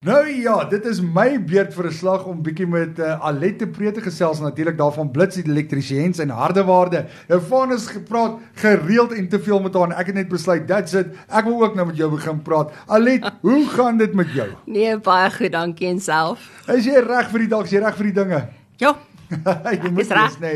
Nou 0.00 0.28
ja, 0.32 0.54
dit 0.64 0.86
is 0.88 1.02
my 1.04 1.34
beurt 1.44 1.74
vir 1.76 1.86
'n 1.86 1.92
slag 1.92 2.22
om 2.24 2.38
bietjie 2.42 2.66
met 2.66 2.98
uh, 2.98 3.20
Alette 3.20 3.66
Pre 3.68 3.90
te 3.92 4.00
gesels 4.00 4.38
natuurlik 4.40 4.78
daarvan 4.78 5.10
blits 5.12 5.36
die 5.36 5.44
elektriesiens 5.44 6.18
en 6.18 6.30
hardewaarde. 6.32 7.02
Nou 7.28 7.40
van 7.48 7.72
is 7.72 7.84
gepraat 7.86 8.38
gereeld 8.54 9.12
en 9.12 9.28
te 9.28 9.40
veel 9.40 9.60
met 9.60 9.74
haar 9.74 9.90
en 9.90 9.92
ek 9.92 10.06
het 10.06 10.14
net 10.14 10.28
besluit 10.28 10.66
that's 10.66 10.94
it. 10.96 11.12
Ek 11.28 11.44
wil 11.44 11.60
ook 11.62 11.74
nou 11.74 11.86
met 11.86 11.96
jou 11.96 12.08
begin 12.10 12.40
praat. 12.42 12.72
Alet, 12.86 13.28
hoe 13.48 13.66
gaan 13.68 14.00
dit 14.00 14.14
met 14.14 14.32
jou? 14.32 14.48
Nee, 14.64 14.96
baie 14.96 15.30
goed, 15.30 15.52
dankie 15.52 15.88
en 15.92 16.00
self. 16.00 16.48
Is 16.66 16.88
jy 16.88 17.04
reg 17.04 17.28
vir 17.28 17.44
die 17.44 17.48
dag? 17.52 17.68
Is 17.68 17.76
jy 17.76 17.84
reg 17.84 17.96
vir 18.00 18.08
die 18.08 18.16
dinge? 18.22 18.40
Ja, 18.80 18.96
jy 19.82 19.90
moet 19.94 20.10
reg 20.16 20.36
nê. 20.42 20.52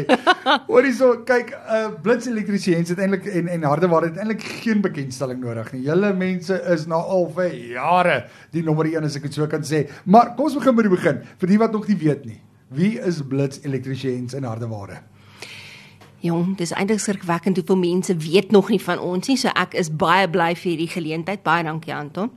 Hoorie 0.67 0.93
so, 0.97 1.21
kyk, 1.27 1.53
uh 1.55 1.93
blits 2.05 2.29
elektriesiens 2.31 2.91
het 2.93 3.01
eintlik 3.03 3.29
en 3.31 3.49
en 3.55 3.67
hardeware 3.69 4.11
het 4.11 4.19
eintlik 4.21 4.43
geen 4.65 4.83
bekendstelling 4.85 5.41
nodig 5.43 5.71
nie. 5.75 5.85
Julle 5.87 6.13
mense 6.19 6.59
is 6.75 6.87
na 6.91 6.99
al 6.99 7.29
vir 7.37 7.55
jare 7.77 8.19
die 8.55 8.65
nommer 8.67 8.89
1 8.91 9.07
as 9.07 9.19
ek 9.21 9.29
dit 9.29 9.39
so 9.39 9.47
kan 9.51 9.65
sê. 9.67 9.85
Maar 10.05 10.35
kom 10.35 10.49
ons 10.49 10.59
begin 10.59 10.79
by 10.79 10.87
die 10.87 10.95
begin 10.97 11.23
vir 11.41 11.53
die 11.55 11.61
wat 11.63 11.75
nog 11.77 11.89
nie 11.91 11.99
weet 12.03 12.27
nie. 12.29 12.41
Wie 12.75 12.95
is 12.99 13.23
blits 13.23 13.63
elektriesiens 13.63 14.35
en 14.35 14.49
hardeware? 14.49 15.01
Jong, 16.25 16.55
dis 16.57 16.73
eintlik 16.73 17.03
skrikwekkend 17.05 17.61
hoeveel 17.61 17.83
mense 17.83 18.17
weet 18.17 18.51
nog 18.51 18.73
nie 18.73 18.81
van 18.81 18.99
ons 18.99 19.29
nie. 19.29 19.39
So 19.39 19.53
ek 19.55 19.77
is 19.79 19.93
baie 19.93 20.27
bly 20.27 20.55
vir 20.57 20.71
hierdie 20.73 20.91
geleentheid. 20.91 21.45
Baie 21.47 21.67
dankie 21.67 21.95
Anton. 21.95 22.33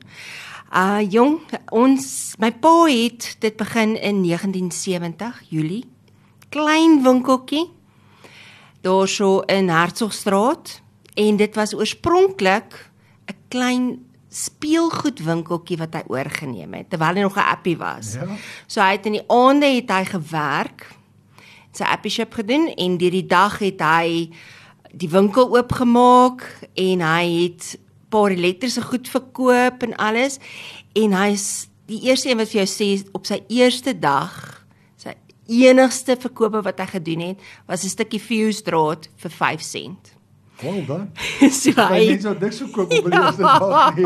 Uh 0.68 1.00
jong, 1.08 1.40
ons 1.72 2.36
my 2.44 2.52
pa 2.52 2.74
het 2.92 3.38
dit 3.40 3.56
begin 3.56 3.96
in 3.96 4.20
1970 4.28 5.46
Julie 5.50 5.86
klein 6.50 7.02
winkeltjie 7.04 7.66
daarso 8.86 9.40
in 9.52 9.70
Hertsgstraat 9.70 10.82
en 11.18 11.40
dit 11.40 11.56
was 11.56 11.74
oorspronklik 11.74 12.92
'n 13.28 13.36
klein 13.48 14.06
speelgoedwinkeltjie 14.30 15.78
wat 15.78 15.94
hy 15.94 16.04
oorgeneem 16.12 16.74
het 16.74 16.90
terwyl 16.90 17.16
hy 17.16 17.22
nog 17.22 17.38
'n 17.38 17.50
appie 17.56 17.78
was. 17.78 18.14
Ja. 18.14 18.28
So 18.68 18.82
hy 18.82 18.92
het 18.92 19.06
in 19.06 19.18
die 19.18 19.28
aande 19.28 19.66
het 19.66 19.90
hy 19.90 20.04
gewerk. 20.06 20.88
Sy 21.72 21.84
appie 21.84 22.12
shop 22.12 22.34
gedoen 22.34 22.68
en 22.76 22.98
deur 22.98 23.12
die 23.12 23.26
dag 23.26 23.60
het 23.60 23.82
hy 23.82 24.30
die 24.92 25.10
winkel 25.10 25.50
oopgemaak 25.58 26.68
en 26.74 27.02
hy 27.02 27.44
het 27.44 27.78
paar 28.10 28.32
elektriese 28.32 28.82
goed 28.82 29.10
verkoop 29.10 29.84
en 29.84 29.96
alles 29.96 30.40
en 30.94 31.14
hy's 31.14 31.68
die 31.86 32.02
eerste 32.02 32.30
een 32.30 32.38
wat 32.38 32.50
vir 32.50 32.66
jou 32.66 32.70
sê 32.72 33.08
op 33.12 33.26
sy 33.26 33.44
eerste 33.48 34.00
dag 34.00 34.57
enigste 35.48 36.16
verkope 36.20 36.62
wat 36.62 36.80
hy 36.80 36.86
gedoen 36.86 37.20
het 37.20 37.40
was 37.66 37.84
'n 37.84 37.90
stukkie 37.90 38.20
fuse 38.20 38.62
draad 38.62 39.10
vir 39.16 39.32
5 39.32 39.62
sent. 39.62 40.18
Wel 40.62 40.86
dan. 40.86 41.10
so 41.52 41.72
hy 41.72 42.06
het 42.10 42.22
so 42.22 42.38
dik 42.38 42.52
so 42.52 42.68
koop 42.74 42.92
op 42.92 43.06
die 43.06 43.14
eerste 43.14 43.42
dag 43.46 43.96
nie. 43.96 44.06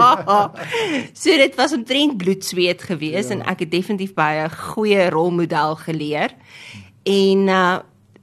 so 1.21 1.29
dit 1.39 1.55
was 1.55 1.71
'n 1.71 1.83
trend 1.83 2.17
bloedsweet 2.17 2.81
gewees 2.81 3.27
ja. 3.27 3.33
en 3.35 3.45
ek 3.45 3.59
het 3.59 3.71
definitief 3.71 4.13
baie 4.13 4.43
'n 4.43 4.51
goeie 4.51 5.09
rolmodel 5.09 5.75
geleer. 5.75 6.35
En 7.03 7.47
uh 7.47 7.79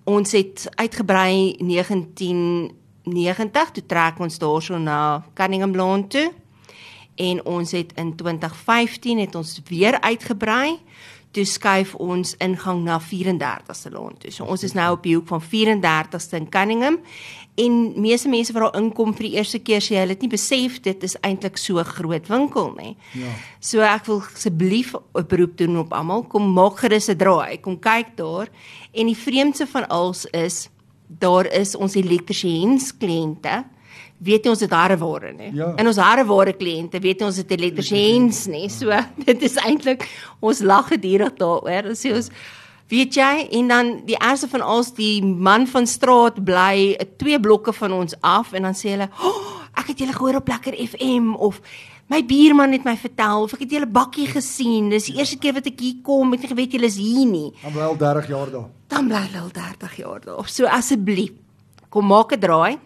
ons 0.08 0.32
het 0.32 0.64
uitgebrei 0.74 1.56
1990 1.60 3.70
toe 3.70 3.86
trek 3.86 4.18
ons 4.18 4.38
daarso 4.38 4.78
na 4.78 5.24
Cunningham 5.34 5.76
Lawn 5.76 6.06
toe. 6.08 6.32
En 7.14 7.44
ons 7.44 7.70
het 7.70 7.92
in 7.94 8.16
2015 8.16 9.18
het 9.18 9.34
ons 9.34 9.60
weer 9.68 10.00
uitgebrei 10.00 10.80
toe 11.36 11.44
skuif 11.44 11.94
ons 12.00 12.34
ingang 12.42 12.82
na 12.86 12.98
34ste 13.02 13.92
Laan 13.92 14.16
toe. 14.18 14.32
So 14.32 14.46
ons 14.48 14.64
is 14.64 14.74
nou 14.76 14.88
op 14.94 15.04
die 15.04 15.14
hoek 15.16 15.28
van 15.28 15.42
34ste 15.44 16.40
in 16.40 16.48
Cunningham 16.52 16.98
en 17.58 17.76
meeste 18.00 18.30
mense 18.30 18.54
wat 18.54 18.68
daar 18.68 18.80
inkom 18.80 19.12
vir 19.18 19.28
die 19.28 19.34
eerste 19.36 19.58
keer 19.58 19.82
sê 19.84 19.98
hulle 19.98 20.14
het 20.14 20.22
nie 20.24 20.32
besef 20.32 20.78
dit 20.84 21.04
is 21.04 21.16
eintlik 21.26 21.58
so 21.58 21.82
groot 21.84 22.30
winkel 22.30 22.72
nie. 22.78 22.94
Ja. 23.18 23.34
So 23.60 23.84
ek 23.84 24.06
wil 24.06 24.22
asseblief 24.22 24.94
'n 24.94 25.26
beroep 25.28 25.56
doen 25.58 25.78
op 25.78 25.92
almal 25.92 26.24
kom 26.24 26.52
maak 26.52 26.78
gerus 26.78 27.08
'n 27.08 27.18
draai, 27.18 27.60
kom 27.60 27.78
kyk 27.78 28.16
daar 28.16 28.48
en 28.92 29.06
die 29.06 29.16
vreemdste 29.16 29.66
van 29.66 29.88
alles 29.88 30.26
is 30.32 30.68
daar 31.08 31.46
is 31.46 31.74
ons 31.74 31.94
elektriesiens 31.94 32.92
kliënte 32.96 33.64
weet 34.18 34.44
jy 34.44 34.52
ons 34.52 34.62
het 34.64 34.74
hareware 34.74 35.32
nie. 35.32 35.50
Ja. 35.56 35.72
En 35.78 35.90
ons 35.90 35.98
hareware 36.02 36.54
kliënte 36.58 37.00
weet 37.02 37.20
jy 37.22 37.26
ons 37.28 37.40
het 37.40 37.52
elektriesiens 37.54 38.46
nie. 38.50 38.66
So 38.72 38.94
dit 39.28 39.44
is 39.46 39.58
eintlik 39.62 40.08
ons 40.40 40.62
lag 40.66 40.88
gedurig 40.92 41.36
daaroor. 41.38 41.92
Ons 41.92 42.02
sê 42.04 42.14
ons 42.16 42.30
weet 42.88 43.18
jy 43.20 43.34
en 43.60 43.68
dan 43.74 43.92
die 44.08 44.16
eerste 44.16 44.48
van 44.48 44.64
ons 44.64 44.94
die 44.96 45.20
man 45.22 45.68
van 45.68 45.86
straat 45.86 46.40
bly 46.44 46.96
twee 47.20 47.38
blokke 47.40 47.74
van 47.76 47.94
ons 48.00 48.16
af 48.24 48.54
en 48.56 48.68
dan 48.68 48.74
sê 48.74 48.96
hulle, 48.96 49.10
oh, 49.20 49.62
"Ek 49.76 49.92
het 49.92 49.98
julle 49.98 50.16
gehoor 50.16 50.40
op 50.40 50.48
Lekker 50.48 50.74
FM 50.74 51.34
of 51.36 51.60
My 52.08 52.22
buurman 52.24 52.72
het 52.72 52.84
my 52.84 52.96
vertel 52.96 53.42
of 53.44 53.52
ek 53.52 53.66
het 53.66 53.70
julle 53.70 53.86
bakkie 53.86 54.26
gesien. 54.26 54.88
Dis 54.88 55.10
die 55.10 55.18
eerste 55.18 55.36
keer 55.36 55.52
wat 55.52 55.66
ek 55.66 55.78
hier 55.78 55.98
kom, 56.02 56.32
het 56.32 56.46
ek 56.46 56.54
geweet 56.54 56.72
julle 56.72 56.88
is 56.88 56.96
hier 56.96 57.26
nie. 57.28 57.52
Dan 57.60 57.74
bly 57.74 57.82
al 57.82 57.98
30 58.00 58.28
jaar 58.32 58.50
daar. 58.50 58.68
Dan 58.88 59.08
bly 59.08 59.20
al 59.36 59.50
30 59.52 59.96
jaar 59.96 60.20
daar. 60.24 60.48
So 60.48 60.64
asseblief, 60.64 61.34
kom 61.90 62.08
maak 62.08 62.32
'n 62.32 62.40
draai 62.40 62.78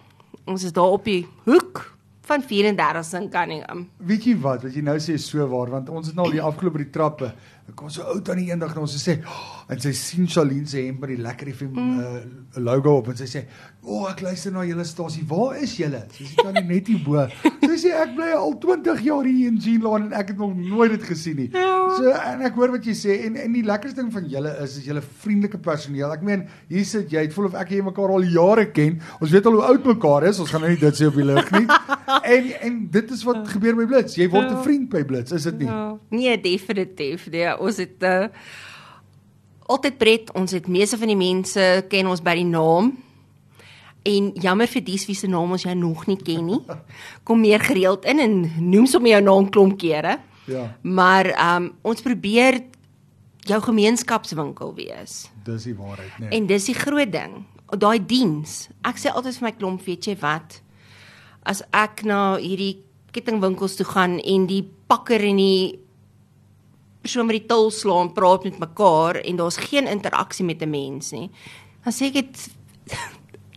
ons 0.44 0.64
is 0.64 0.72
daar 0.72 0.84
op 0.84 1.04
die 1.04 1.26
hoek 1.44 1.91
van 2.32 2.42
34 2.42 3.12
in 3.20 3.28
Cunningham. 3.30 3.88
Weet 3.96 4.24
jy 4.24 4.36
wat, 4.40 4.62
wat 4.64 4.76
jy 4.76 4.84
nou 4.84 4.98
sê 5.02 5.18
is 5.20 5.26
so 5.28 5.44
waar 5.52 5.72
want 5.72 5.90
ons 5.92 6.08
het 6.08 6.16
nou 6.16 6.28
al 6.28 6.38
die 6.38 6.44
afgelope 6.44 6.78
by 6.78 6.86
die 6.86 6.94
trappe. 6.94 7.32
Ek 7.62 7.76
kom 7.78 7.90
so 7.94 8.02
oud 8.10 8.26
aan 8.32 8.40
die 8.40 8.48
eendag 8.50 8.72
en 8.74 8.82
ons 8.82 8.94
sê 8.98 9.20
oh, 9.22 9.42
en 9.70 9.78
sy 9.80 9.92
sien 9.94 10.26
Charlene 10.30 10.66
se 10.68 10.80
hemp 10.82 11.04
met 11.04 11.12
die 11.12 11.20
lekker 11.22 11.52
FM 11.52 11.76
mm. 11.78 12.00
uh, 12.02 12.62
logo 12.64 12.96
op 12.98 13.12
en 13.12 13.18
sy 13.20 13.28
sê, 13.30 13.44
"O, 13.82 14.00
oh, 14.00 14.08
ek 14.10 14.24
luister 14.24 14.50
na 14.54 14.64
julle 14.66 14.84
stasie. 14.88 15.22
Waar 15.30 15.60
is 15.62 15.76
julle?" 15.78 16.00
Sy 16.16 16.26
sê 16.32 16.46
dan 16.48 16.58
net 16.66 16.90
hier 16.90 16.98
bo. 17.06 17.22
Sy 17.68 17.78
sê 17.84 17.94
ek 17.96 18.16
bly 18.16 18.32
al 18.34 18.56
20 18.64 19.04
jaar 19.06 19.28
hier 19.30 19.52
in 19.52 19.60
Jeanland 19.62 20.10
en 20.10 20.18
ek 20.18 20.34
het 20.34 20.42
nog 20.42 20.56
nooit 20.58 20.96
dit 20.96 21.06
gesien 21.06 21.38
nie. 21.38 21.48
Ja. 21.54 21.78
So 21.96 22.10
en 22.16 22.42
ek 22.48 22.58
hoor 22.58 22.74
wat 22.74 22.88
jy 22.88 22.96
sê 22.98 23.20
en 23.28 23.38
en 23.44 23.54
die 23.54 23.64
lekkerste 23.68 24.02
ding 24.02 24.10
van 24.14 24.26
julle 24.34 24.56
is 24.66 24.76
is 24.80 24.88
julle 24.90 25.04
vriendelike 25.22 25.62
personeel. 25.62 26.10
Ek 26.16 26.26
meen, 26.26 26.48
hier 26.72 26.86
sit 26.88 27.14
jy, 27.14 27.28
dit 27.28 27.36
voel 27.36 27.52
of 27.52 27.58
ek 27.62 27.76
jy 27.76 27.82
mekaar 27.86 28.16
al 28.16 28.26
jare 28.26 28.66
ken. 28.74 28.98
Ons 29.20 29.32
weet 29.32 29.46
al 29.46 29.60
hoe 29.60 29.66
oud 29.70 29.90
mekaar 29.94 30.26
is. 30.32 30.42
Ons 30.42 30.50
gaan 30.50 30.66
nou 30.66 30.72
nie 30.74 30.82
dit 30.82 30.98
sê 30.98 31.08
op 31.08 31.18
die 31.20 31.30
lig 31.30 31.54
nie. 31.54 31.66
en 32.34 32.60
en 32.60 32.90
dit 32.90 33.10
is 33.10 33.22
wat 33.22 33.48
gebeur 33.48 33.76
by 33.76 33.86
Blitz. 33.86 34.16
Jy 34.16 34.28
word 34.28 34.50
'n 34.50 34.58
ja. 34.58 34.62
vriend 34.62 34.88
by 34.88 35.04
Blitz, 35.04 35.32
is 35.32 35.42
dit 35.42 35.58
nie? 35.58 35.68
Ja. 35.68 35.98
Nee, 36.08 36.40
definitief. 36.40 37.30
Nee, 37.30 37.58
ons 37.58 37.76
het 37.76 37.98
'n 38.00 38.04
uh, 38.04 38.22
eh, 38.22 38.28
altyd 39.66 39.98
pret. 39.98 40.32
Ons 40.32 40.52
het 40.52 40.68
meeste 40.68 40.98
van 40.98 41.06
die 41.06 41.16
mense 41.16 41.84
ken 41.88 42.06
ons 42.06 42.22
by 42.22 42.34
die 42.34 42.48
naam. 42.48 42.96
En 44.02 44.32
jammer 44.34 44.66
vir 44.66 44.82
dies 44.84 45.06
wie 45.06 45.14
se 45.14 45.28
naam 45.30 45.52
ons 45.54 45.62
jy 45.62 45.74
nog 45.78 46.06
nie 46.06 46.18
ken 46.18 46.46
nie. 46.46 46.60
Kom 47.26 47.40
meer 47.40 47.60
gereeld 47.60 48.04
in 48.04 48.18
en 48.18 48.36
noem 48.70 48.86
sommer 48.86 49.10
jou 49.10 49.22
naam 49.22 49.48
klomp 49.50 49.78
kere. 49.78 50.18
Ja. 50.50 50.76
Maar 50.82 51.26
ehm 51.26 51.62
um, 51.62 51.72
ons 51.82 52.02
probeer 52.02 52.62
jou 53.46 53.60
gemeenskapswinkel 53.62 54.74
wees. 54.74 55.30
Dis 55.44 55.66
die 55.66 55.74
waarheid, 55.74 56.18
nee. 56.18 56.28
En 56.30 56.46
dis 56.46 56.64
die 56.70 56.74
groot 56.78 57.12
ding. 57.12 57.44
Daai 57.72 57.98
diens. 58.06 58.68
Ek 58.86 59.00
sê 59.00 59.10
altyd 59.10 59.38
vir 59.38 59.48
my 59.48 59.52
klomp, 59.56 59.82
weet 59.86 60.06
jy 60.06 60.16
wat? 60.20 60.60
As 61.44 61.62
ek 61.72 62.04
na 62.04 62.36
hierdie 62.36 62.82
kettingwinkels 63.12 63.76
toe 63.76 63.86
gaan 63.86 64.18
en 64.18 64.46
die 64.46 64.62
pakker 64.88 65.20
en 65.20 65.36
die 65.36 65.78
persoon 67.02 67.26
met 67.26 67.40
die 67.40 67.48
til 67.50 67.70
slaan 67.74 68.12
praat 68.14 68.44
met 68.46 68.60
mekaar 68.62 69.18
en 69.22 69.40
daar's 69.40 69.58
geen 69.58 69.90
interaksie 69.90 70.44
met 70.44 70.62
'n 70.62 70.70
mens 70.70 71.12
nie. 71.12 71.30
Dan 71.84 71.92
sê 71.92 72.06
ek 72.06 72.14
dit 72.14 72.50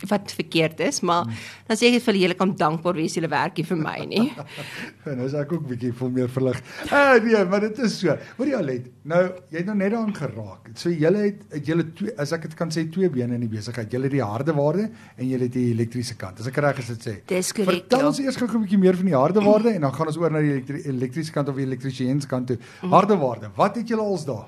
wat 0.09 0.33
verkeerd 0.35 0.79
is, 0.79 1.01
maar 1.01 1.23
hmm. 1.23 1.43
dan 1.67 1.79
sê 1.79 1.91
ek 1.91 2.03
vir 2.05 2.19
julle 2.21 2.37
kan 2.39 2.53
dankbaar 2.55 2.97
wees 2.99 3.15
julle 3.17 3.29
werk 3.31 3.57
hier 3.59 3.67
vir 3.69 3.79
my 3.81 3.97
nie. 4.09 4.25
en 5.09 5.17
nou 5.19 5.27
is 5.27 5.37
ek 5.37 5.53
ook 5.55 5.67
bietjie 5.69 5.93
vol 5.95 6.13
meer 6.15 6.29
verlig. 6.31 6.61
Ah 6.89 7.15
nee, 7.23 7.43
maar 7.49 7.65
dit 7.67 7.79
is 7.85 7.99
so. 7.99 8.15
Hoor 8.37 8.51
jy 8.51 8.59
al 8.59 8.71
net? 8.71 8.89
Nou, 9.05 9.21
jy 9.53 9.61
het 9.61 9.69
nou 9.69 9.77
net 9.79 9.93
daaraan 9.93 10.15
geraak. 10.15 10.69
So 10.79 10.93
julle 10.93 11.25
het 11.27 11.43
het 11.53 11.71
julle 11.71 11.87
twee 11.97 12.15
as 12.21 12.33
ek 12.35 12.47
dit 12.49 12.57
kan 12.59 12.73
sê 12.73 12.85
twee 12.91 13.09
bene 13.13 13.37
in 13.37 13.45
die 13.45 13.51
besigheid. 13.51 13.91
Julle 13.91 14.09
het 14.09 14.15
die 14.15 14.23
harde 14.25 14.55
waarde 14.57 14.87
en 14.89 15.27
julle 15.29 15.49
het 15.49 15.55
die 15.55 15.67
elektriese 15.73 16.17
kant. 16.19 16.41
As 16.41 16.49
ek 16.51 16.61
reg 16.65 16.81
is 16.83 16.93
dit 16.95 17.09
sê. 17.09 17.15
Dis 17.29 17.51
korrek. 17.55 17.85
Vertel 17.85 18.09
ons 18.09 18.21
eers 18.23 18.39
gou 18.39 18.47
'n 18.47 18.65
bietjie 18.65 18.81
meer 18.81 18.97
van 18.97 19.11
die 19.11 19.17
harde 19.17 19.41
waarde 19.41 19.75
en 19.75 19.81
dan 19.81 19.93
gaan 19.93 20.07
ons 20.07 20.17
oor 20.17 20.31
na 20.31 20.41
die 20.41 20.81
elektriese 20.85 21.31
kant 21.31 21.49
of 21.49 21.55
die 21.55 21.65
elektriesiens 21.65 22.25
kant 22.25 22.47
toe. 22.47 22.57
Mhm. 22.57 22.91
Harde 22.93 23.17
waarde. 23.17 23.49
Wat 23.55 23.75
het 23.75 23.87
julle 23.87 24.01
als 24.01 24.25
daar? 24.25 24.47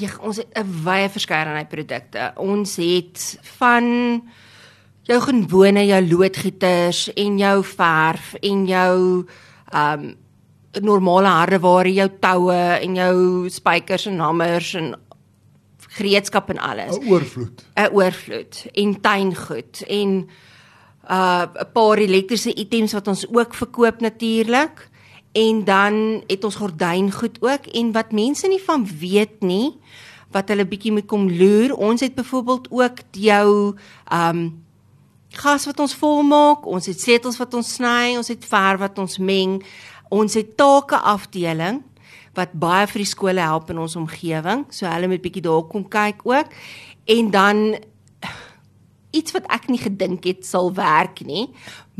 Ja, 0.00 0.08
ons 0.20 0.36
het 0.36 0.48
'n 0.56 0.84
wye 0.84 1.08
verskeidenheid 1.08 1.68
produkte. 1.68 2.32
Ons 2.36 2.76
het 2.76 3.38
van 3.58 3.84
jou 5.02 5.20
gewone 5.20 5.86
jou 5.86 6.08
loodgieters 6.08 7.12
en 7.12 7.38
jou 7.38 7.64
verf 7.64 8.34
en 8.40 8.66
jou 8.66 9.26
um 9.74 10.14
normale 10.80 11.28
hardeware, 11.28 11.92
jou 11.92 12.08
toue 12.20 12.78
en 12.80 12.94
jou 12.94 13.48
spykers 13.50 14.06
en 14.06 14.18
hamers 14.18 14.74
en 14.74 14.94
gereedskap 15.92 16.50
en 16.50 16.58
alles. 16.58 16.96
'n 16.96 17.08
Oorvloed. 17.10 17.66
'n 17.76 17.92
Oorvloed 17.92 18.66
en 18.72 19.00
tuingoed 19.00 19.82
en 19.88 20.28
uh 21.10 21.42
'n 21.42 21.72
paar 21.72 21.98
elektriese 21.98 22.54
items 22.54 22.92
wat 22.92 23.08
ons 23.08 23.26
ook 23.28 23.54
verkoop 23.54 24.00
natuurlik. 24.00 24.90
En 25.32 25.64
dan 25.64 26.22
het 26.26 26.44
ons 26.44 26.58
gordyngoed 26.60 27.38
ook 27.40 27.66
en 27.72 27.92
wat 27.92 28.12
mense 28.12 28.48
nie 28.48 28.62
van 28.62 28.86
weet 28.98 29.40
nie 29.40 29.72
wat 30.32 30.48
hulle 30.48 30.66
bietjie 30.68 30.92
moet 30.92 31.06
kom 31.08 31.28
loer. 31.28 31.74
Ons 31.76 32.00
het 32.00 32.14
byvoorbeeld 32.14 32.70
ook 32.70 33.04
jou 33.10 33.76
um 34.12 34.42
gas 35.32 35.64
wat 35.64 35.80
ons 35.80 35.94
volmaak, 35.96 36.66
ons 36.68 36.86
het 36.86 37.00
setels 37.00 37.38
wat 37.40 37.54
ons 37.56 37.74
sny, 37.78 38.16
ons 38.20 38.28
het 38.28 38.44
verf 38.44 38.80
wat 38.80 38.98
ons 39.00 39.18
meng. 39.18 39.62
Ons 40.12 40.36
het 40.36 40.56
take 40.56 40.96
afdeling 40.96 41.80
wat 42.36 42.52
baie 42.56 42.86
vir 42.88 43.02
die 43.04 43.08
skole 43.08 43.44
help 43.44 43.70
in 43.72 43.80
ons 43.80 43.96
omgewing. 43.96 44.66
So 44.72 44.88
hulle 44.88 45.08
moet 45.08 45.24
bietjie 45.24 45.44
daar 45.44 45.64
kom 45.68 45.84
kyk 45.88 46.24
ook. 46.28 46.52
En 47.12 47.30
dan 47.32 47.62
iets 49.12 49.34
wat 49.36 49.48
ek 49.52 49.68
nie 49.68 49.80
gedink 49.80 50.24
het 50.28 50.46
sal 50.48 50.72
werk 50.76 51.20
nie. 51.28 51.48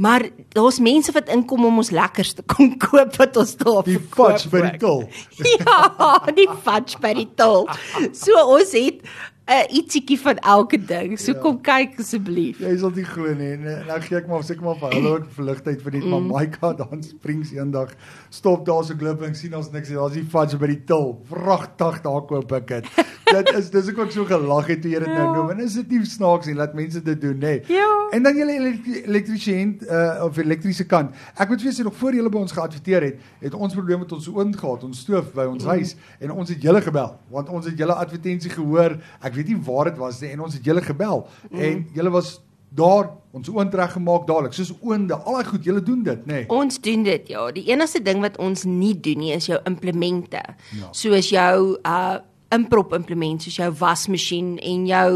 Maar 0.02 0.25
daar's 0.56 0.81
mense 0.82 1.12
wat 1.14 1.28
inkom 1.31 1.64
om 1.69 1.76
ons 1.82 1.90
lekkers 1.94 2.32
te 2.38 2.43
kom 2.50 2.72
koop 2.84 3.16
wat 3.20 3.37
ons 3.43 3.52
daar 3.60 3.84
Die 3.87 4.00
fudge 4.14 4.50
by 4.52 4.64
die 4.70 4.78
tol. 4.82 5.04
Ja, 5.52 6.16
die 6.34 6.49
fudge 6.64 6.99
by 7.02 7.12
die 7.20 7.28
tol. 7.38 7.69
So 8.16 8.34
ons 8.56 8.75
het 8.75 9.04
'n 9.43 9.52
uh, 9.58 9.76
ietsiekie 9.78 10.16
van 10.22 10.38
elke 10.38 10.78
ding. 10.78 11.16
So 11.19 11.32
Ja. 11.32 11.38
kom 11.43 11.56
kyk 11.60 11.99
asseblief. 11.99 12.60
Jy 12.62 12.76
sal 12.78 12.93
nie 12.94 13.04
glo 13.04 13.34
nie. 13.34 13.52
En 13.52 13.87
nou 13.88 14.00
gee 14.00 14.16
ek 14.19 14.28
maar 14.31 14.44
seker 14.46 14.62
maar 14.62 14.78
vir 14.78 14.94
hulle 14.94 15.10
ook 15.16 15.26
verligtheid 15.34 15.82
vir 15.82 15.90
dit, 15.90 16.05
maar 16.05 16.22
Maika 16.22 16.72
dan 16.78 17.02
Springs 17.02 17.50
eendag 17.52 17.90
stop 18.31 18.66
daar 18.66 18.84
so 18.84 18.94
glip 18.94 19.22
en 19.22 19.34
sien 19.34 19.55
ons 19.55 19.70
niks. 19.72 19.90
Daar's 19.90 20.14
die 20.14 20.25
fudge 20.25 20.56
by 20.62 20.66
die 20.66 20.84
til. 20.87 21.19
Vragtig 21.31 22.02
daar 22.06 22.22
koop 22.31 22.52
ek 22.52 22.66
dit. 22.69 22.87
Dit 23.32 23.50
is 23.58 23.70
dis 23.70 23.88
ek 23.88 23.99
ook 23.99 24.11
so 24.14 24.25
gelag 24.29 24.67
het 24.67 24.82
toe 24.82 24.90
jy 24.90 24.99
dit 24.99 25.08
nou 25.08 25.25
Ja. 25.26 25.32
noem. 25.37 25.50
En 25.50 25.61
is 25.64 25.75
dit 25.75 25.88
nie 25.90 26.05
snaaks 26.05 26.46
nie 26.46 26.55
laat 26.55 26.75
mense 26.75 27.02
dit 27.02 27.20
doen 27.20 27.38
nê? 27.38 27.55
Ja. 27.69 27.88
En 28.12 28.23
dan 28.23 28.37
julle 28.37 28.52
elektri- 28.58 29.02
elektriesiënt 29.06 29.82
uh 29.82 30.25
of 30.25 30.37
elektriese 30.38 30.84
kant. 30.87 31.11
Ek 31.38 31.49
moet 31.49 31.61
vir 31.61 31.70
julle 31.70 31.81
sê 31.81 31.84
nog 31.84 31.96
voor 31.96 32.12
julle 32.14 32.29
by 32.31 32.38
ons 32.38 32.52
geadverteer 32.52 33.02
het, 33.02 33.19
het 33.40 33.55
ons 33.55 33.75
probleme 33.75 34.00
met 34.05 34.12
ons 34.12 34.29
oond 34.29 34.56
gehad, 34.56 34.84
ons 34.84 35.00
stoof 35.00 35.32
by 35.34 35.44
ons 35.49 35.64
huis 35.64 35.96
en 36.20 36.31
ons 36.31 36.49
het 36.49 36.62
julle 36.62 36.81
gebel 36.82 37.17
want 37.31 37.49
ons 37.49 37.67
het 37.67 37.79
julle 37.79 37.94
advertensie 37.94 38.50
gehoor. 38.50 38.99
Ek 39.23 39.34
weet 39.34 39.49
nie 39.49 39.61
waar 39.64 39.84
dit 39.90 39.99
was 39.99 40.20
nie 40.20 40.31
en 40.31 40.40
ons 40.40 40.55
het 40.55 40.64
julle 40.64 40.82
gebel 40.82 41.26
en 41.52 41.87
julle 41.94 42.11
was 42.11 42.40
daar 42.75 43.11
ons 43.37 43.49
oond 43.52 43.75
reggemaak 43.75 44.26
dadelik 44.26 44.52
soos 44.56 44.73
oonde. 44.81 45.14
Al 45.14 45.34
daai 45.34 45.44
goed, 45.44 45.64
julle 45.64 45.82
doen 45.84 46.02
dit, 46.02 46.26
nê? 46.26 46.44
Ons 46.49 46.79
doen 46.81 47.02
dit 47.05 47.29
ja. 47.29 47.50
Die 47.52 47.64
enigste 47.69 48.00
ding 48.02 48.20
wat 48.25 48.38
ons 48.38 48.64
nie 48.64 48.94
doen 49.00 49.19
nie 49.19 49.32
is 49.34 49.46
jou 49.46 49.58
implemente. 49.69 50.40
Ja. 50.79 50.88
Soos 50.93 51.29
jou 51.29 51.76
uh 51.84 52.17
inprop 52.52 52.93
implement 52.96 53.43
soos 53.43 53.58
jou 53.58 53.70
wasmasjien 53.81 54.54
en 54.62 54.87
jou 54.88 55.08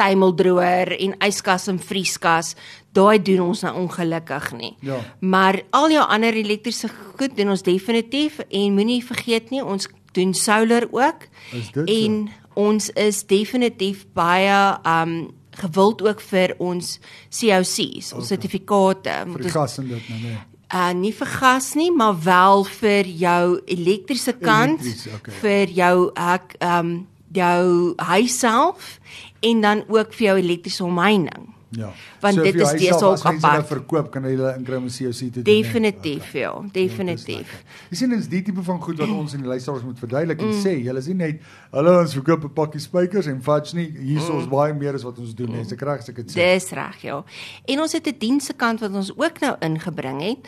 tuimeldroër 0.00 0.94
en 0.98 1.14
yskas 1.28 1.68
en 1.72 1.78
vrieskas. 1.78 2.54
Daai 2.96 3.18
doen 3.22 3.44
ons 3.50 3.62
nou 3.66 3.74
ongelukkig 3.84 4.50
nie. 4.58 4.74
Ja. 4.86 4.98
Maar 5.20 5.62
al 5.76 5.92
jou 5.94 6.04
ander 6.08 6.34
elektriese 6.34 6.90
goed 6.90 7.36
doen 7.36 7.54
ons 7.54 7.64
definitief 7.66 8.40
en 8.48 8.76
moenie 8.76 9.02
vergeet 9.04 9.52
nie 9.54 9.64
ons 9.64 9.88
doen 10.16 10.34
solar 10.34 10.88
ook. 10.90 11.28
Is 11.52 11.72
dit 11.72 11.82
so? 11.82 11.94
en 11.94 12.22
ons 12.58 12.90
is 12.98 13.24
definitief 13.30 14.06
baie 14.18 14.60
um 14.88 15.18
gewild 15.58 16.02
ook 16.06 16.20
vir 16.22 16.54
ons 16.62 16.92
COC's, 17.34 18.12
ons 18.14 18.28
sertifikate. 18.30 19.14
vir 19.32 19.42
die 19.42 19.50
gas 19.50 19.78
en 19.82 19.88
dit 19.90 20.10
nou, 20.12 20.18
nê. 20.22 20.36
Uh 20.74 20.92
nie 20.92 21.12
vir 21.16 21.26
gas 21.26 21.74
nie, 21.74 21.90
maar 21.90 22.16
wel 22.24 22.64
vir 22.64 23.06
jou 23.06 23.60
elektriese 23.66 24.34
kant, 24.36 24.80
Elektries, 24.80 25.06
okay. 25.14 25.34
vir 25.40 25.72
jou 25.72 26.10
ek 26.14 26.58
um 26.60 27.06
jou 27.32 27.94
huis 27.96 28.38
self 28.38 28.98
en 29.44 29.60
dan 29.60 29.84
ook 29.88 30.14
vir 30.16 30.26
jou 30.26 30.36
elektriese 30.40 30.84
omheining. 30.84 31.57
Ja. 31.70 31.90
Want 32.20 32.36
dit 32.36 32.54
vir 32.54 32.62
is 32.62 32.70
deesdae 32.80 33.04
ook 33.04 33.12
as 33.12 33.22
mense 33.24 33.46
nou 33.46 33.52
apart. 33.52 33.66
verkoop 33.66 34.10
kan 34.10 34.22
hulle 34.24 34.54
inkry 34.56 34.76
om 34.76 34.86
COC 34.88 35.18
te 35.18 35.42
doen. 35.42 35.44
Definitief, 35.44 36.32
ja, 36.32 36.40
Ja, 36.40 36.60
dis 36.62 36.72
definitief. 36.72 37.64
Jy 37.90 37.96
sien 37.96 38.10
dis 38.10 38.28
die 38.28 38.42
tipe 38.42 38.62
van 38.62 38.80
goed 38.80 38.96
wat 38.98 39.08
ons 39.08 39.34
in 39.34 39.40
die 39.40 39.48
luisteraars 39.48 39.82
moet 39.84 39.98
verduidelik 39.98 40.40
Mm. 40.40 40.48
en 40.50 40.62
sê, 40.64 40.82
julle 40.82 41.02
sien 41.02 41.16
net 41.16 41.40
hulle 41.72 41.98
ons 42.00 42.14
verkoop 42.14 42.44
'n 42.44 42.52
pakkie 42.52 42.80
spykers 42.80 43.26
en 43.26 43.42
fudge 43.42 43.74
nie. 43.76 43.92
Hier 44.00 44.16
is 44.18 44.28
ons 44.30 44.48
baie 44.48 44.72
meer 44.74 44.94
as 44.94 45.02
wat 45.02 45.18
ons 45.18 45.34
doen, 45.34 45.50
nee, 45.50 45.60
ek 45.70 45.80
reg 45.82 45.98
as 45.98 46.08
ek 46.08 46.16
dit 46.16 46.30
sê. 46.30 46.36
Mm. 46.40 46.54
Dis 46.54 46.70
reg, 46.70 47.02
ja. 47.02 47.24
En 47.66 47.80
ons 47.80 47.92
het 47.92 48.06
'n 48.06 48.16
dienste 48.18 48.52
kant 48.54 48.80
wat 48.80 48.92
ons 48.92 49.12
ook 49.16 49.40
nou 49.40 49.56
ingebring 49.60 50.22
het. 50.22 50.38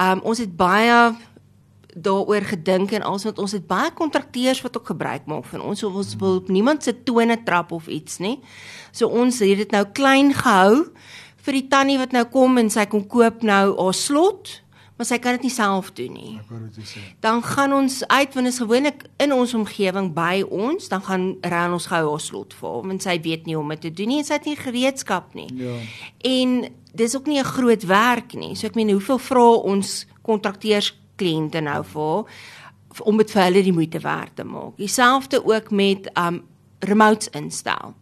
Um 0.00 0.20
ons 0.24 0.38
het 0.38 0.56
baie 0.56 1.14
daaroor 1.96 2.44
gedink 2.44 2.92
en 2.92 3.02
also 3.02 3.30
want 3.30 3.38
ons 3.38 3.54
het 3.56 3.64
baie 3.66 3.90
kontrakteurs 3.96 4.60
wat 4.60 4.76
ook 4.76 4.92
gebruik 4.92 5.24
maak 5.26 5.46
van 5.48 5.62
ons 5.64 5.82
of 5.82 5.94
ons 5.96 6.16
wil 6.20 6.36
op 6.42 6.48
niemand 6.52 6.84
se 6.84 6.92
tone 7.02 7.38
trap 7.42 7.72
of 7.72 7.86
iets 7.88 8.18
nie. 8.20 8.36
So 8.92 9.08
ons 9.08 9.40
het 9.40 9.56
dit 9.64 9.72
nou 9.72 9.84
klein 9.96 10.34
gehou 10.36 10.92
vir 11.46 11.56
die 11.56 11.66
tannie 11.72 11.96
wat 11.98 12.12
nou 12.12 12.26
kom 12.28 12.58
en 12.60 12.68
sy 12.70 12.84
kom 12.90 13.06
koop 13.08 13.44
nou 13.46 13.64
haar 13.78 13.96
slot, 13.96 14.60
maar 14.96 15.08
sy 15.08 15.16
kan 15.22 15.36
dit 15.38 15.46
nie 15.46 15.52
self 15.52 15.88
doen 15.96 16.12
nie. 16.12 16.34
Ek 16.40 16.50
wat 16.52 16.76
jy 16.76 16.84
sê. 16.90 17.04
Dan 17.24 17.40
gaan 17.46 17.72
ons 17.76 18.02
uit 18.02 18.36
want 18.36 18.48
dit 18.48 18.52
is 18.52 18.60
gewoonlik 18.60 19.06
in 19.24 19.32
ons 19.32 19.56
omgewing 19.56 20.10
by 20.16 20.42
ons, 20.44 20.90
dan 20.92 21.04
gaan 21.06 21.26
ry 21.48 21.64
ons 21.70 21.88
gou 21.92 22.02
haar 22.10 22.24
slot 22.26 22.56
vir 22.58 22.68
haar 22.68 22.86
want 22.92 23.08
sy 23.08 23.16
weet 23.24 23.48
nie 23.48 23.56
hoe 23.56 23.64
om 23.64 23.72
dit 23.72 23.86
te 23.88 23.94
doen 24.02 24.12
nie 24.12 24.20
en 24.20 24.28
sy 24.28 24.36
het 24.36 24.50
nie 24.50 24.58
gereedskap 24.60 25.32
nie. 25.38 25.48
Ja. 25.56 25.80
En 26.28 26.58
dis 26.96 27.16
ook 27.16 27.26
nie 27.26 27.40
'n 27.40 27.52
groot 27.56 27.88
werk 27.88 28.34
nie. 28.34 28.54
So 28.54 28.66
ek 28.66 28.76
meen 28.76 28.92
hoeveel 28.92 29.18
vra 29.18 29.48
ons 29.64 30.06
kontrakteurs 30.22 30.92
kliënte 31.16 31.60
nou 31.64 31.82
vir 31.84 32.24
om 33.04 33.18
dit 33.20 33.30
vir 33.30 33.42
hulle 33.42 33.62
die 33.62 33.72
moeite 33.76 34.00
werd 34.00 34.36
te 34.38 34.44
maak. 34.44 34.76
Dieselfde 34.80 35.42
ook 35.44 35.70
met 35.70 36.10
um 36.16 36.42
remotes 36.80 37.28
instel. 37.36 37.94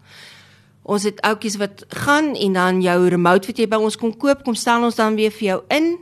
Ons 0.82 1.02
het 1.08 1.20
ouetjies 1.24 1.56
wat 1.56 1.84
gaan 2.04 2.34
en 2.34 2.52
dan 2.52 2.80
jou 2.84 3.08
remote 3.08 3.46
wat 3.48 3.58
jy 3.58 3.66
by 3.70 3.78
ons 3.80 3.96
kom 3.96 4.12
koop, 4.16 4.44
kom 4.44 4.54
stel 4.54 4.84
ons 4.84 4.94
dan 4.98 5.16
weer 5.16 5.32
vir 5.32 5.46
jou 5.48 5.60
in. 5.68 5.96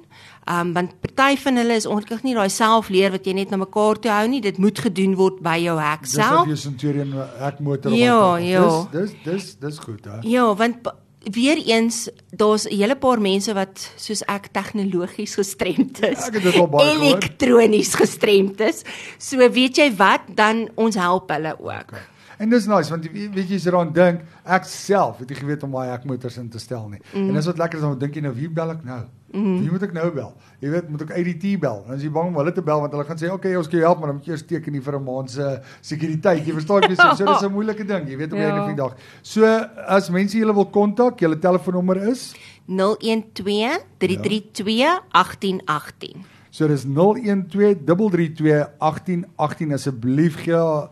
Um 0.50 0.72
want 0.74 0.96
party 1.00 1.36
van 1.38 1.56
hulle 1.56 1.76
is 1.78 1.86
ongelukkig 1.86 2.24
nie 2.26 2.34
daai 2.34 2.50
selfleer 2.50 3.12
wat 3.14 3.26
jy 3.28 3.32
net 3.38 3.50
na 3.54 3.60
mekaar 3.62 4.00
toe 4.02 4.10
hou 4.10 4.26
nie. 4.28 4.40
Dit 4.42 4.58
moet 4.58 4.78
gedoen 4.78 5.14
word 5.16 5.38
by 5.40 5.56
jou 5.62 5.76
hek 5.78 6.02
Dis 6.02 6.16
of 6.18 6.24
self. 6.24 6.48
jy 6.50 6.56
Centurion 6.56 7.12
hek 7.38 7.60
motor 7.60 7.94
Ja, 7.94 8.36
ja. 8.42 8.64
Dis 8.92 9.12
dis 9.12 9.14
dis 9.24 9.54
dis 9.62 9.78
goed, 9.78 10.04
hè. 10.04 10.18
Ja, 10.26 10.48
want 10.54 10.90
pa- 11.22 11.30
weer 11.30 11.56
eens 11.66 12.08
daar's 12.30 12.64
'n 12.66 12.74
hele 12.76 12.96
paar 12.96 13.20
mense 13.20 13.54
wat 13.54 13.92
soos 13.96 14.22
ek 14.26 14.46
tegnologies 14.52 15.34
gestremd 15.34 16.00
is. 16.02 16.18
Ja, 16.18 16.26
ek 16.26 16.34
het 16.34 16.42
dit 16.42 16.54
al 16.60 16.68
baie 16.68 16.88
gehoor. 16.90 17.04
Elektronies 17.04 17.94
gestremd 17.94 18.60
is. 18.60 18.82
So 19.18 19.36
weet 19.50 19.76
jy 19.76 19.94
wat, 19.96 20.20
dan 20.34 20.68
ons 20.74 20.94
help 20.94 21.30
hulle 21.30 21.56
ook. 21.60 21.92
En 22.38 22.48
dis 22.50 22.66
nice 22.66 22.90
want 22.90 23.04
weet 23.12 23.48
jy 23.48 23.54
as 23.54 23.64
jy 23.64 23.70
daaraan 23.70 23.92
dink, 23.92 24.20
ek 24.44 24.64
self 24.64 25.18
het 25.18 25.28
nie 25.28 25.36
geweet 25.38 25.62
om 25.62 25.70
my 25.70 25.86
hekmotors 25.86 26.36
in 26.38 26.48
te 26.48 26.58
stel 26.58 26.88
nie. 26.88 26.98
Mm. 27.14 27.28
En 27.28 27.34
dis 27.34 27.46
wat 27.46 27.58
lekker 27.58 27.78
is 27.78 27.84
dan 27.84 27.98
dink 27.98 28.14
jy 28.14 28.20
nou 28.20 28.34
wie 28.34 28.48
bel 28.48 28.70
ek 28.70 28.84
nou? 28.84 29.02
Mm. 29.32 29.60
Wie 29.62 29.70
moet 29.70 29.82
ek 29.82 29.92
nou 29.96 30.10
bel? 30.12 30.32
Jy 30.60 30.68
weet, 30.70 30.88
moet 30.92 31.02
ek 31.02 31.10
ADT 31.16 31.44
bel? 31.60 31.78
En 31.88 31.94
as 31.94 32.02
jy 32.02 32.10
bang 32.12 32.26
om 32.28 32.34
hulle 32.36 32.52
te 32.52 32.62
bel 32.62 32.80
want 32.80 32.92
hulle 32.92 33.04
gaan 33.04 33.16
sê, 33.16 33.26
"Oké, 33.30 33.34
okay, 33.48 33.56
ons 33.56 33.66
kan 33.68 33.78
jou 33.78 33.86
help, 33.88 33.98
maar 33.98 34.08
dan 34.08 34.16
moet 34.16 34.26
jy 34.26 34.32
eers 34.32 34.42
teken 34.46 34.72
nie 34.72 34.80
vir 34.80 34.94
'n 34.98 35.04
maand 35.04 35.30
se 35.30 35.60
sekuriteit." 35.80 36.44
Jy 36.46 36.52
verstaan 36.52 36.82
ek 36.84 36.90
sê? 36.90 37.16
So 37.16 37.24
dis 37.24 37.42
'n 37.42 37.52
moeilike 37.56 37.84
ding, 37.86 38.08
jy 38.08 38.16
weet 38.16 38.32
op 38.32 38.38
die 38.38 38.44
Ja. 38.44 38.48
einde 38.50 38.60
van 38.66 38.74
die 38.76 38.82
dag. 38.82 38.96
So 39.22 39.44
as 39.86 40.10
mense 40.10 40.36
julle 40.38 40.54
wil 40.54 40.66
kontak, 40.66 41.18
julle 41.20 41.38
telefoonnommer 41.38 41.96
is 42.10 42.34
012 42.66 43.80
332 43.98 45.00
1818. 45.12 46.24
So 46.52 46.66
dis 46.68 46.82
0123321818 46.84 49.72
asseblief 49.72 50.34
gee 50.44 50.52
uh, 50.52 50.84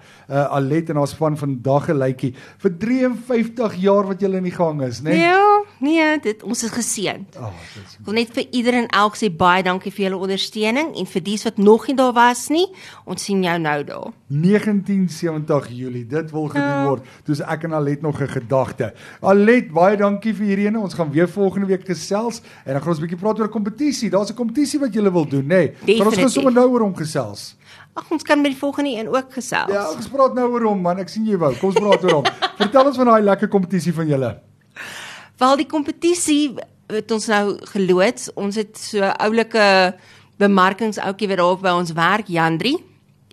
Alet 0.57 0.89
en 0.89 0.97
haar 0.97 1.09
span 1.11 1.37
vandag 1.37 1.91
'n 1.93 1.99
lykie 2.01 2.31
vir 2.63 2.71
53 2.79 3.75
jaar 3.83 4.07
wat 4.09 4.21
julle 4.25 4.37
in 4.41 4.45
die 4.49 4.55
gang 4.57 4.81
is, 4.83 5.03
né? 5.03 5.11
Nee? 5.11 5.19
Ja, 5.21 5.63
nee, 5.79 6.19
dit 6.21 6.43
ons 6.43 6.63
is 6.65 6.71
geseënd. 6.73 7.37
Oh, 7.37 7.53
is 7.77 7.99
Ek 7.99 8.05
wil 8.07 8.15
net 8.15 8.31
vir 8.33 8.45
ieder 8.51 8.75
en 8.75 8.87
elk 8.89 9.17
sê 9.21 9.29
baie 9.37 9.63
dankie 9.63 9.93
vir 9.93 10.05
julle 10.09 10.17
ondersteuning 10.25 10.97
en 10.97 11.07
vir 11.07 11.23
dies 11.23 11.45
wat 11.45 11.59
nog 11.59 11.87
nie 11.87 11.97
daar 11.97 12.13
was 12.17 12.49
nie, 12.49 12.67
ons 13.05 13.25
sien 13.25 13.43
jou 13.45 13.59
nou 13.59 13.85
daar. 13.85 14.13
1970 14.29 15.69
Julie. 15.69 16.07
Dit 16.07 16.31
wil 16.31 16.47
gedoen 16.49 16.69
Ja. 16.69 16.87
word. 16.87 17.03
Dis 17.27 17.41
ek 17.41 17.63
en 17.65 17.73
Alet 17.73 18.03
nog 18.03 18.21
'n 18.21 18.29
gedagte. 18.29 18.93
Alet, 19.21 19.73
baie 19.73 19.97
dankie 19.97 20.35
vir 20.35 20.47
hierdie 20.47 20.67
ene. 20.67 20.81
Ons 20.81 20.95
gaan 20.95 21.11
weer 21.11 21.29
volgende 21.29 21.67
week 21.67 21.85
gesels 21.87 22.41
en 22.65 22.73
dan 22.73 22.81
gaan 22.83 22.89
ons 22.89 22.99
'n 22.99 23.03
bietjie 23.07 23.19
praat 23.21 23.39
oor 23.39 23.47
'n 23.47 23.51
kompetisie. 23.51 24.11
Daar's 24.11 24.31
'n 24.31 24.35
kompetisie 24.37 24.81
wat 24.81 24.93
julle 24.95 25.13
wil 25.13 25.27
doen, 25.29 25.47
né? 25.51 25.63
Nee. 25.85 25.97
Gaan 25.99 26.11
ons 26.11 26.21
gaan 26.21 26.33
sommer 26.33 26.55
nou 26.55 26.67
oor 26.73 26.87
hom 26.87 26.95
gesels. 26.97 27.55
Ag, 27.99 28.07
ons 28.15 28.25
kan 28.27 28.39
met 28.41 28.55
die 28.55 28.61
volgende 28.61 28.93
een 28.95 29.09
ook 29.11 29.33
gesels. 29.35 29.73
Ja, 29.75 29.89
ons 29.91 30.09
praat 30.09 30.37
nou 30.39 30.47
oor 30.55 30.69
hom 30.71 30.85
man. 30.85 31.01
Ek 31.03 31.11
sien 31.11 31.27
jy 31.27 31.39
wou. 31.41 31.51
Kom 31.59 31.73
ons 31.73 31.81
praat 31.83 32.07
oor 32.07 32.21
hom. 32.21 32.29
Vertel 32.61 32.91
ons 32.93 33.01
van 33.03 33.11
daai 33.13 33.25
lekker 33.27 33.51
kompetisie 33.53 33.95
van 33.97 34.11
julle. 34.11 34.31
Wel 35.41 35.57
die 35.61 35.69
kompetisie 35.69 36.43
het 36.91 37.11
ons 37.15 37.27
nou 37.33 37.45
geloods. 37.73 38.31
Ons 38.39 38.61
het 38.61 38.79
so 38.79 39.11
oulike 39.27 39.67
bemarkingsouetjie 40.41 41.29
wat 41.33 41.43
daar 41.43 41.59
by 41.65 41.75
ons 41.83 41.93
werk, 41.97 42.31
Jandri, 42.33 42.77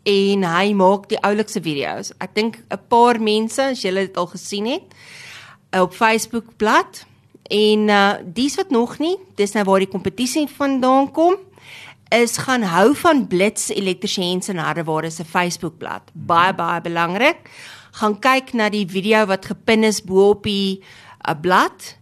en 0.08 0.44
hy 0.44 0.72
maak 0.76 1.08
die 1.12 1.20
oulikste 1.24 1.62
video's. 1.64 2.12
Ek 2.20 2.34
dink 2.36 2.60
'n 2.68 2.80
paar 2.90 3.20
mense, 3.20 3.62
as 3.62 3.82
julle 3.82 4.08
dit 4.08 4.18
al 4.18 4.28
gesien 4.28 4.66
het, 4.66 4.88
op 5.72 5.94
Facebook 5.94 6.58
bladsy 6.58 7.06
en 7.48 7.90
uh 7.90 8.14
dis 8.24 8.56
wat 8.56 8.70
nog 8.70 8.98
nie, 9.00 9.16
dis 9.36 9.54
nou 9.56 9.64
waar 9.64 9.80
die 9.80 9.92
kompetisie 9.92 10.48
vandaan 10.48 11.12
kom 11.12 11.36
is 12.10 12.38
gaan 12.38 12.64
hou 12.64 12.96
van 12.96 13.28
Blitz 13.28 13.70
Elektriesiëns 13.70 14.48
en 14.48 14.58
Hardeware 14.58 15.10
se 15.10 15.26
Facebookblad. 15.26 16.12
Baie 16.14 16.54
baie 16.56 16.82
belangrik. 16.82 17.50
Gaan 18.00 18.20
kyk 18.20 18.54
na 18.54 18.70
die 18.70 18.86
video 18.88 19.26
wat 19.26 19.46
gepin 19.46 19.84
is 19.84 20.02
bo 20.06 20.30
op 20.30 20.44
die 20.44 20.80
uh, 20.80 21.34
blad 21.42 21.96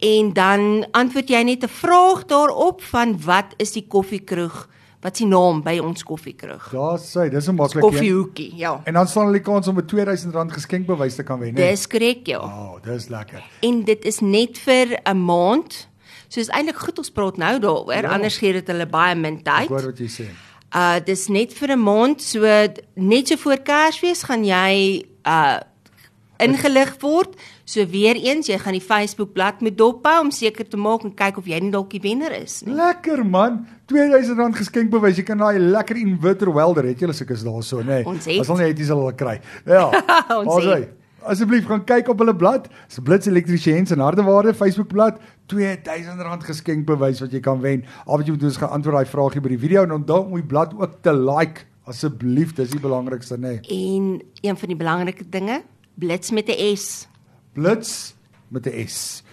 en 0.00 0.32
dan 0.32 0.86
antwoord 0.96 1.28
jy 1.28 1.42
net 1.42 1.64
'n 1.64 1.68
vraag 1.68 2.24
daarop 2.26 2.82
van 2.82 3.20
wat 3.24 3.54
is 3.58 3.72
die 3.72 3.86
koffiekroeg? 3.86 4.68
Wat 5.00 5.16
die 5.16 5.26
naam 5.26 5.62
by 5.62 5.78
ons 5.80 6.02
koffiekroeg? 6.04 6.70
Daar 6.72 6.98
sê, 6.98 7.30
dis 7.30 7.48
'n 7.48 7.54
maklike 7.54 7.86
een. 7.86 7.92
Koffiehoekie, 7.92 8.56
ja. 8.56 8.80
En 8.84 8.92
dan 8.92 9.08
staan 9.08 9.24
hulle 9.24 9.40
die 9.40 9.52
kans 9.52 9.68
om 9.68 9.76
'n 9.76 9.84
R2000 9.84 10.52
geskenkbewys 10.52 11.14
te 11.14 11.22
kan 11.22 11.38
wen, 11.38 11.52
né? 11.52 11.56
Dis 11.56 11.86
korrek, 11.86 12.26
ja. 12.26 12.38
Oh, 12.38 12.82
dis 12.82 13.08
lekker. 13.08 13.42
En 13.60 13.84
dit 13.84 14.04
is 14.04 14.20
net 14.20 14.58
vir 14.58 15.00
'n 15.04 15.24
maand. 15.24 15.88
So 16.30 16.38
is 16.40 16.48
eintlik 16.54 16.78
goed 16.78 16.98
ons 17.02 17.10
praat 17.10 17.36
nou 17.42 17.56
daaroor, 17.58 18.02
Ja. 18.06 18.12
anders 18.14 18.36
gee 18.38 18.52
dit 18.54 18.66
hulle 18.70 18.86
baie 18.86 19.14
min 19.18 19.40
Ek 19.40 19.44
tyd. 19.44 19.68
hoor 19.68 19.90
wat 19.90 19.98
jy 19.98 20.06
sê. 20.06 20.26
Uh 20.72 21.00
dis 21.04 21.26
net 21.28 21.52
vir 21.52 21.72
'n 21.74 21.82
maand, 21.82 22.22
so 22.22 22.40
net 22.94 23.28
so 23.28 23.36
voor 23.36 23.58
Kersfees 23.58 24.22
gaan 24.22 24.44
jy 24.44 25.04
uh 25.26 25.58
ingelig 26.38 26.94
word. 27.02 27.34
So 27.64 27.84
weer 27.86 28.16
eens, 28.16 28.46
jy 28.48 28.56
gaan 28.58 28.72
die 28.72 28.80
Facebook 28.80 29.32
bladsy 29.34 29.64
moet 29.66 29.76
dophou 29.78 30.20
om 30.20 30.30
seker 30.30 30.64
te 30.68 30.76
maak 30.76 31.02
en 31.04 31.12
kyk 31.14 31.36
of 31.38 31.46
jy 31.46 31.58
nie 31.60 31.70
dalk 31.70 31.90
die 31.90 32.00
wenner 32.00 32.32
is 32.32 32.62
nie. 32.64 32.74
Lekker 32.74 33.24
man. 33.26 33.66
R2000 33.92 34.56
geskenkbewys. 34.56 35.16
Jy 35.16 35.22
kan 35.24 35.38
daai 35.38 35.58
lekker 35.58 35.96
inverter 35.96 36.52
welder 36.54 36.84
het 36.84 36.98
julle 37.00 37.12
seker 37.12 37.34
is 37.34 37.42
daarso, 37.44 37.82
nê. 37.82 38.04
Ons 38.06 38.24
het. 38.24 38.40
As 38.40 38.46
hulle 38.48 38.58
net 38.68 38.78
iets 38.78 38.88
hulle 38.88 39.12
kry. 39.14 39.40
Ja. 39.66 39.90
Ons 40.38 40.54
Ons 40.54 40.64
het. 40.64 40.88
Asseblief 41.28 41.66
gaan 41.68 41.82
kyk 41.84 42.08
op 42.08 42.22
hulle 42.22 42.32
blad. 42.36 42.68
Dis 42.88 43.00
Blitz 43.04 43.28
Elektriesiens 43.28 43.90
en 43.92 44.00
Hardewaarde 44.00 44.54
Facebook 44.56 44.88
blad. 44.88 45.18
R2000 45.50 46.46
geskenkbewys 46.46 47.20
wat 47.20 47.34
jy 47.34 47.40
kan 47.44 47.60
wen. 47.60 47.82
Al 48.06 48.20
wat 48.20 48.28
jy 48.28 48.32
moet 48.36 48.44
doen 48.44 48.52
is 48.54 48.60
gaan 48.60 48.72
antwoord 48.76 49.00
daai 49.00 49.10
vragie 49.10 49.42
by 49.44 49.52
die 49.52 49.60
video 49.60 49.82
en 49.84 49.92
onthou 49.98 50.22
om 50.24 50.38
die 50.38 50.46
blad 50.46 50.72
ook 50.78 51.00
te 51.04 51.12
like. 51.12 51.66
Asseblief, 51.90 52.54
dis 52.54 52.70
die 52.70 52.80
belangrikste, 52.80 53.36
nê. 53.40 53.58
En 53.66 54.06
een 54.44 54.56
van 54.56 54.72
die 54.72 54.78
belangrike 54.78 55.26
dinge, 55.28 55.62
blits 55.98 56.30
met 56.30 56.48
'n 56.48 56.76
S. 56.76 57.08
Blitz 57.52 58.14
met 58.48 58.66
'n 58.66 58.86
S. 58.86 59.24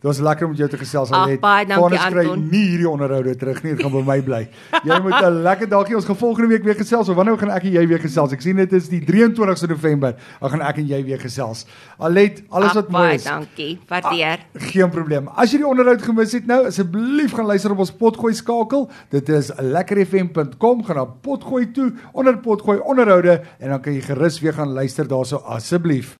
Dit 0.00 0.08
was 0.08 0.18
lekker 0.24 0.46
om 0.46 0.54
jou 0.56 0.68
te 0.68 0.78
gesels 0.80 1.10
Alet. 1.12 1.40
baie 1.40 1.66
dankie, 1.68 1.98
Vanus 1.98 2.04
kry 2.08 2.22
nie 2.40 2.62
hierdie 2.70 2.88
onderhoude 2.88 3.34
terug 3.36 3.58
nie, 3.62 3.74
dit 3.74 3.82
gaan 3.84 3.92
by 3.92 4.00
my 4.06 4.22
bly. 4.24 4.38
Jy 4.82 4.96
moet 5.04 5.12
'n 5.20 5.42
lekker 5.48 5.68
dagie. 5.68 5.96
Ons 5.96 6.06
gaan 6.08 6.16
volgende 6.16 6.48
week 6.48 6.64
weer 6.64 6.74
gesels. 6.74 7.08
Of 7.08 7.16
wanneer 7.16 7.36
gaan 7.38 7.50
ek 7.50 7.64
en 7.68 7.72
jy 7.72 7.86
weer 7.86 8.00
gesels? 8.00 8.32
Ek 8.32 8.40
sien 8.40 8.56
dit 8.56 8.72
is 8.72 8.88
die 8.88 9.00
23ste 9.04 9.68
November. 9.68 10.14
Dan 10.40 10.50
gaan 10.50 10.62
ek 10.62 10.76
en 10.78 10.86
jy 10.86 11.04
weer 11.04 11.20
gesels. 11.20 11.66
Alet, 11.98 12.42
alles 12.48 12.72
wat 12.72 12.88
mooi 12.88 13.02
baie 13.02 13.14
is. 13.14 13.24
dankie. 13.24 13.78
Waardeer. 13.88 14.38
Ah, 14.40 14.62
geen 14.72 14.90
probleem. 14.90 15.28
As 15.36 15.52
jy 15.52 15.58
die 15.58 15.66
onderhoud 15.68 16.02
gemis 16.02 16.32
het 16.32 16.46
nou, 16.46 16.66
asseblief 16.66 17.32
gaan 17.36 17.46
luister 17.46 17.70
op 17.70 17.78
ons 17.84 17.92
potgooi 17.92 18.32
skakel. 18.34 18.88
Dit 19.10 19.28
is 19.28 19.50
lekkerfm.com. 19.58 20.84
Gaan 20.84 20.96
na 20.96 21.04
potgooi 21.04 21.70
toe 21.72 21.92
onder 22.12 22.38
potgooi 22.38 22.78
onderhoude 22.80 23.42
en 23.58 23.68
dan 23.68 23.80
kan 23.80 23.92
jy 23.92 24.00
gerus 24.00 24.40
weer 24.40 24.52
gaan 24.56 24.72
luister 24.72 25.04
daarso 25.08 25.36
asseblief. 25.44 26.16